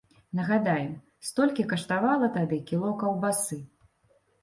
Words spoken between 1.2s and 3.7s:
столькі каштавала тады кіло каўбасы.